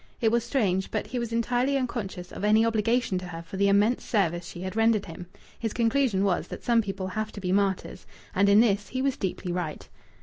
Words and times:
It 0.19 0.31
was 0.31 0.43
strange, 0.43 0.89
but 0.89 1.05
he 1.05 1.19
was 1.19 1.31
entirely 1.31 1.77
unconscious 1.77 2.31
of 2.31 2.43
any 2.43 2.65
obligation 2.65 3.19
to 3.19 3.27
her 3.27 3.43
for 3.43 3.57
the 3.57 3.67
immense 3.67 4.03
service 4.03 4.47
she 4.47 4.61
had 4.61 4.75
rendered 4.75 5.05
him. 5.05 5.27
His 5.59 5.73
conclusion 5.73 6.23
was 6.23 6.47
that 6.47 6.63
some 6.63 6.81
people 6.81 7.09
have 7.09 7.31
to 7.33 7.39
be 7.39 7.51
martyrs. 7.51 8.07
And 8.33 8.49
in 8.49 8.61
this 8.61 8.87
he 8.87 9.01
was 9.03 9.15
deeply 9.15 9.51
right. 9.51 9.87